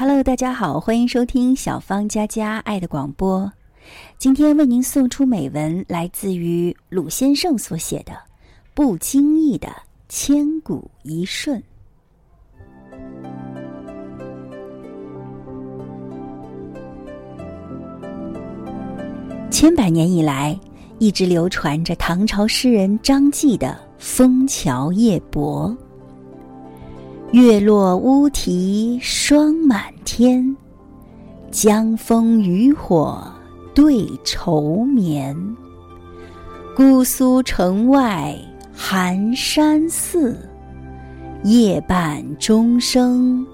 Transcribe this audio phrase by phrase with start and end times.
[0.00, 3.52] Hello，大家好，欢迎收听小芳佳佳爱的广播。
[4.16, 8.12] 今天为您送出美文，来自于鲁先生所写的
[8.74, 9.68] 《不经意的
[10.08, 11.60] 千古一瞬》。
[19.50, 20.56] 千百年以来，
[21.00, 23.66] 一直流传着唐朝诗人张继的
[23.98, 25.76] 《枫桥夜泊》。
[27.30, 30.56] 月落乌啼霜满天，
[31.50, 33.22] 江枫渔火
[33.74, 35.36] 对愁眠。
[36.74, 38.34] 姑苏城外
[38.72, 40.38] 寒山寺，
[41.44, 43.46] 夜半钟声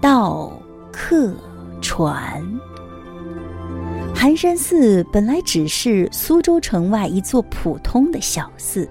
[0.00, 0.52] 到
[0.92, 1.34] 客
[1.80, 2.40] 船。
[4.14, 8.88] 寒山寺本来只是苏州城外一座普通的小寺，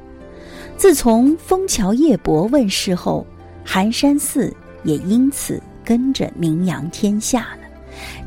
[0.76, 3.26] 自从《枫桥夜泊》问世后。
[3.66, 7.68] 寒山寺也因此跟着名扬天下了，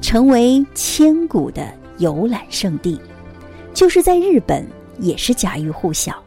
[0.02, 3.00] 成为千古的游览胜地。
[3.72, 4.66] 就是在日本
[4.98, 6.20] 也是家喻户晓。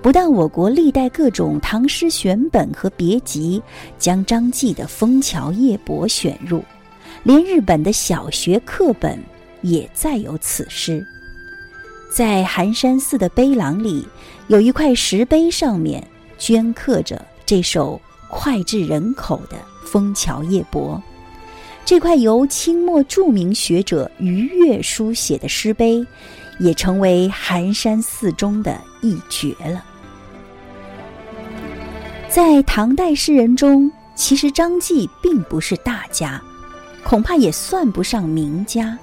[0.00, 3.62] 不但我国历代各种唐诗选本和别集
[3.98, 6.64] 将张继的《枫桥夜泊》选入，
[7.24, 9.18] 连日本的小学课本
[9.60, 11.04] 也载有此诗。
[12.10, 14.06] 在寒山寺的碑廊里，
[14.46, 16.02] 有一块石碑，上面
[16.38, 18.00] 镌刻着这首。
[18.28, 21.00] 脍炙人口的《枫桥夜泊》，
[21.84, 26.06] 这块由清末著名学者于越书写的诗碑，
[26.58, 29.84] 也成为寒山寺中的一绝了。
[32.28, 36.40] 在唐代诗人中，其实张继并不是大家，
[37.02, 38.96] 恐怕也算不上名家。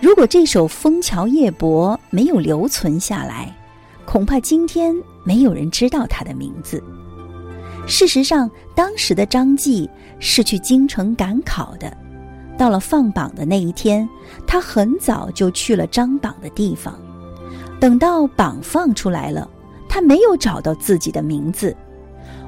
[0.00, 3.56] 如果这首《枫桥夜泊》没有留存下来，
[4.04, 4.94] 恐怕今天
[5.24, 6.82] 没有人知道他的名字。
[7.92, 11.94] 事实上，当时的张继是去京城赶考的。
[12.56, 14.08] 到了放榜的那一天，
[14.46, 16.98] 他很早就去了张榜的地方。
[17.78, 19.46] 等到榜放出来了，
[19.90, 21.76] 他没有找到自己的名字。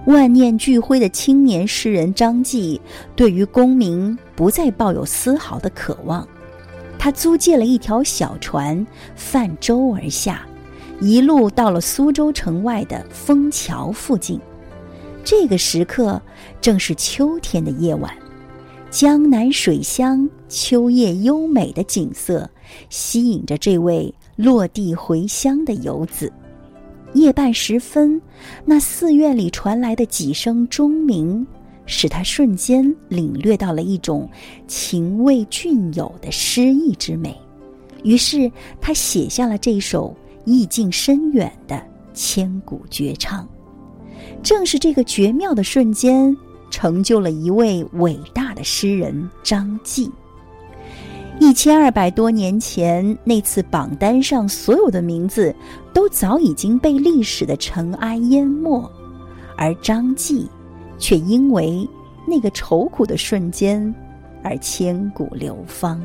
[0.07, 2.81] 万念俱灰的青年诗人张继，
[3.15, 6.27] 对于功名不再抱有丝毫的渴望。
[6.99, 10.41] 他租借了一条小船，泛舟而下，
[11.03, 14.41] 一路到了苏州城外的枫桥附近。
[15.25, 16.21] 这个时刻
[16.61, 18.15] 正是秋天的夜晚，
[18.91, 22.49] 江南水乡秋夜优美的景色
[22.91, 26.31] 吸引着这位落地回乡的游子。
[27.15, 28.21] 夜半时分，
[28.67, 31.47] 那寺院里传来的几声钟鸣，
[31.87, 34.29] 使他瞬间领略到了一种
[34.67, 37.35] 情味隽永的诗意之美。
[38.03, 40.15] 于是，他写下了这首
[40.45, 43.49] 意境深远的千古绝唱。
[44.45, 46.37] 正是这个绝妙的瞬间，
[46.71, 50.13] 成就了一位伟大的诗人张继。
[51.41, 55.53] 一千二百多年前，那次榜单上所有的名字
[55.95, 58.87] 都早已经被历史的尘埃淹没，
[59.57, 60.47] 而张继
[60.99, 61.89] 却因为
[62.29, 63.93] 那个愁苦的瞬间
[64.43, 65.99] 而千古流芳。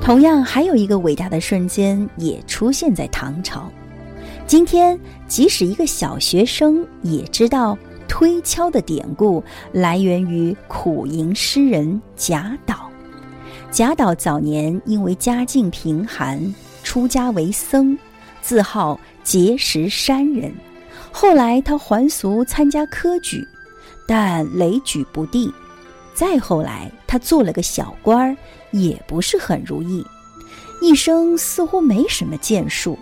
[0.00, 3.70] 同样，还有一个伟大的瞬间也出现在唐朝。
[4.48, 7.76] 今天，即使一个小学生也知道
[8.08, 12.90] 推敲的典故来源于苦吟诗人贾岛。
[13.70, 16.42] 贾岛早年因为家境贫寒，
[16.82, 17.94] 出家为僧，
[18.40, 20.50] 自号碣石山人。
[21.12, 23.46] 后来他还俗参加科举，
[24.06, 25.52] 但雷举不第。
[26.14, 28.34] 再后来，他做了个小官儿，
[28.70, 30.02] 也不是很如意，
[30.80, 32.98] 一生似乎没什么建树。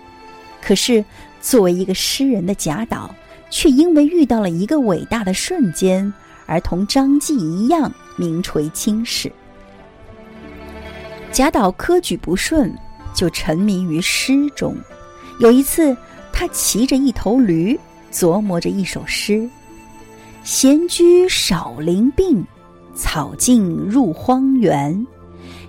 [0.61, 1.01] 可是。
[1.47, 3.15] 作为一个诗人的贾岛，
[3.49, 6.13] 却因为遇到了一个伟大的瞬间，
[6.45, 9.31] 而同张继一样名垂青史。
[11.31, 12.75] 贾岛科举不顺，
[13.15, 14.75] 就沉迷于诗中。
[15.39, 15.95] 有一次，
[16.33, 17.79] 他骑着一头驴，
[18.11, 19.49] 琢磨着一首诗
[20.43, 22.45] ：“闲居少林病，
[22.93, 25.07] 草径入荒原。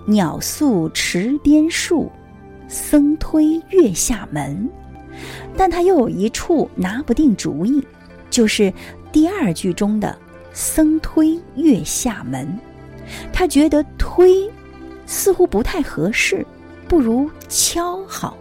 [0.05, 2.11] 鸟宿池边树，
[2.67, 4.69] 僧推月下门。”
[5.57, 7.85] 但他又有一处拿不定主意，
[8.29, 8.73] 就是
[9.11, 10.17] 第二句中的
[10.53, 12.47] “僧推月下门”，
[13.33, 14.49] 他觉得“推”
[15.05, 16.45] 似乎不太合适，
[16.87, 18.37] 不如“敲”好，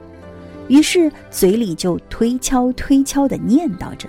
[0.68, 4.08] 于是嘴里就推敲推敲的念叨着，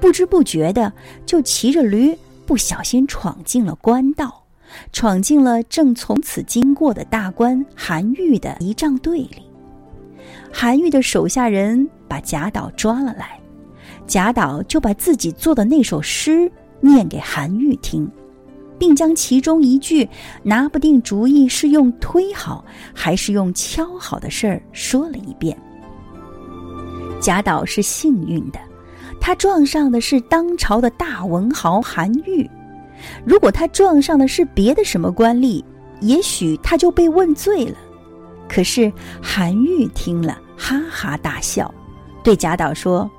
[0.00, 0.92] 不知不觉的
[1.24, 4.44] 就骑着驴，不小心闯进了官道，
[4.92, 9.42] 闯进了正从此经过的大官韩愈的仪仗队里。
[10.52, 13.38] 韩愈的手下人把贾岛抓了来，
[14.06, 16.50] 贾岛就把自己做的那首诗
[16.80, 18.10] 念给韩愈听。
[18.78, 20.06] 并将其中一句
[20.42, 22.62] 拿不定主意是用推好
[22.94, 25.56] 还是用敲好的事儿说了一遍。
[27.18, 28.58] 贾岛是幸运的，
[29.18, 32.46] 他撞上的是当朝的大文豪韩愈。
[33.24, 35.64] 如果他撞上的是别的什么官吏，
[36.02, 37.78] 也许他就被问罪了。
[38.48, 41.72] 可是韩愈听了，哈哈大笑，
[42.22, 43.10] 对贾岛说：“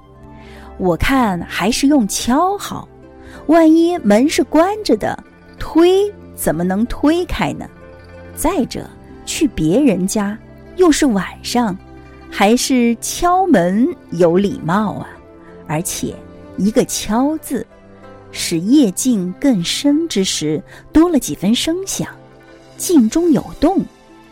[0.77, 2.87] 我看还是用敲好，
[3.47, 5.17] 万一门是关着的。”
[5.59, 7.67] 推怎么能推开呢？
[8.35, 8.87] 再者，
[9.25, 10.37] 去别人家
[10.75, 11.75] 又是晚上，
[12.29, 15.07] 还是敲门有礼貌啊？
[15.67, 16.15] 而且，
[16.57, 17.65] 一个“敲”字，
[18.31, 20.63] 使夜静更深之时
[20.93, 22.07] 多了几分声响，
[22.77, 23.83] 静中有动，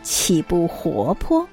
[0.06, 1.44] 岂不活泼？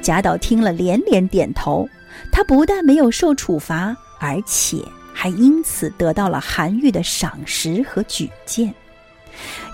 [0.00, 1.88] 贾岛听了连连点头，
[2.30, 4.78] 他不但没有受处罚，而且。
[5.14, 8.74] 还因此得到了韩愈的赏识和举荐，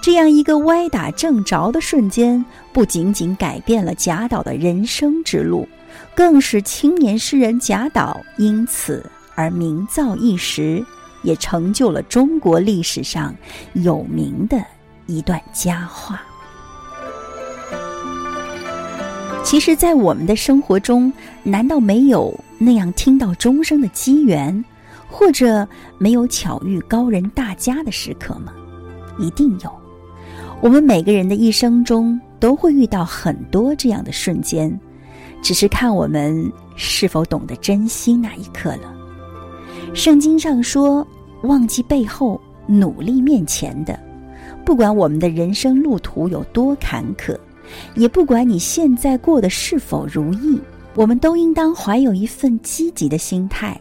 [0.03, 5.67] 这样一个歪打正着的瞬间，不仅仅改变了贾岛的人生之路，
[6.15, 10.85] 更使青年诗人贾岛因此而名噪一时，
[11.23, 13.35] 也成就了中国历史上
[13.75, 14.59] 有名的
[15.07, 16.21] 一段佳话。
[19.49, 21.11] 其实，在我们的生活中，
[21.43, 24.63] 难道没有那样听到钟声的机缘？
[25.09, 25.67] 或者
[25.97, 28.53] 没有巧遇高人大家的时刻吗？
[29.19, 29.73] 一定有。
[30.61, 34.79] 我们每个人的一生中都会遇到很多这样的瞬间，
[35.41, 38.95] 只是看我们是否懂得珍惜那一刻了。
[39.95, 41.09] 圣经上说
[41.45, 43.99] ：“忘记背后，努力面前的。”
[44.63, 47.35] 不管我们的人生路途有多坎坷，
[47.95, 50.61] 也不管你现在过得是否如意，
[50.95, 53.81] 我们都应当怀有一份积极的心态。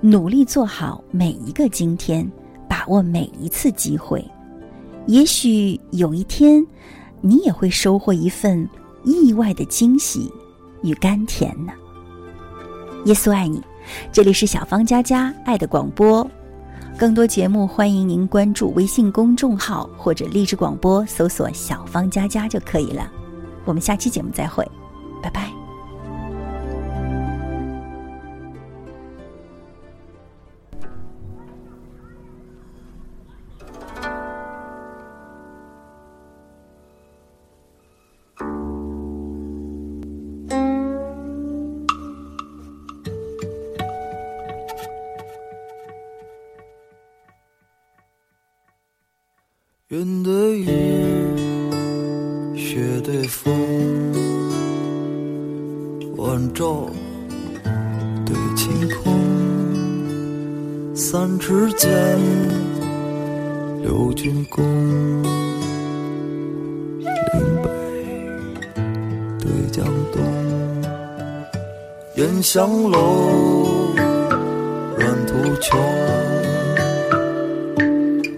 [0.00, 2.28] 努力做好每一个今天，
[2.68, 4.24] 把握每一次机会，
[5.06, 6.66] 也许有一天，
[7.20, 8.68] 你也会收获一份
[9.04, 10.28] 意外的惊喜
[10.82, 11.72] 与甘甜呢。
[13.04, 13.62] 耶稣爱你，
[14.10, 16.28] 这里是小芳家家爱的广播，
[17.02, 23.10] 更多节目欢迎您关注微信公众号或者荔枝广播，搜索“小芳佳佳”就可以了。
[23.64, 24.64] 我们下期节目再会，
[25.20, 25.61] 拜拜。
[49.92, 50.66] 云对雨，
[52.56, 53.52] 雪对风，
[56.16, 56.88] 晚照
[58.24, 59.12] 对晴空。
[60.94, 61.90] 三尺剑，
[63.82, 64.64] 六钧弓。
[67.02, 67.68] 岭北
[69.38, 70.22] 对江东，
[72.14, 73.94] 烟香楼，
[74.96, 75.76] 软土丘，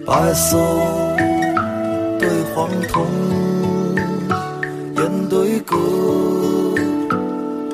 [0.05, 1.04] 白色。
[2.65, 3.05] 黄铜，
[4.95, 5.77] 烟对歌，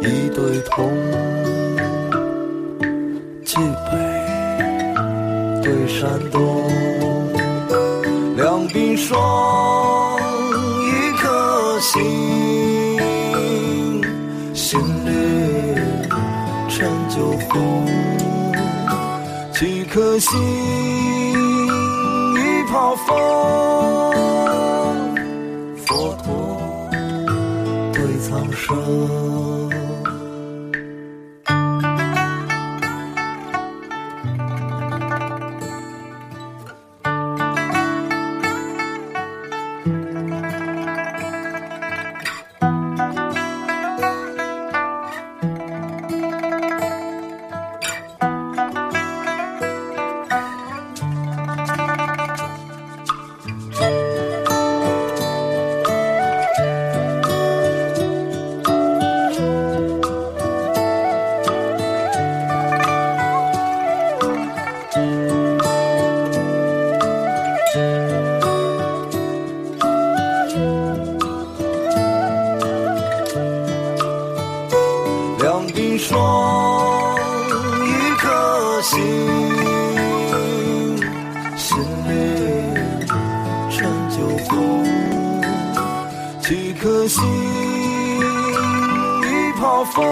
[0.02, 0.92] 一对铜，
[3.46, 3.56] 冀
[3.90, 3.92] 北
[5.64, 6.62] 对山东，
[8.36, 10.20] 两鬓霜，
[10.84, 12.02] 一颗心，
[14.54, 15.10] 心绿
[16.68, 17.88] 陈酒红，
[19.54, 20.38] 几颗心，
[22.36, 22.94] 一泡
[26.42, 26.90] 我
[27.94, 29.91] 对苍生。
[89.92, 90.04] 一泡风，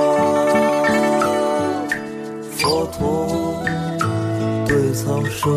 [2.52, 3.00] 佛陀
[4.68, 5.50] 对苍生。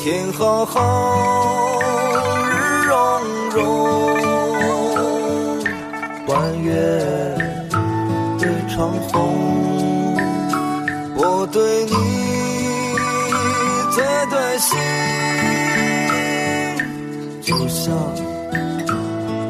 [0.00, 1.80] 天好好，
[2.50, 2.52] 日
[2.86, 2.94] 融
[3.50, 3.62] 融，
[6.26, 6.72] 弯月
[8.38, 9.12] 对长虹，
[11.16, 11.92] 我对你
[13.92, 14.76] 最对心，
[17.40, 17.94] 就像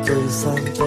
[0.04, 0.86] 对山洞，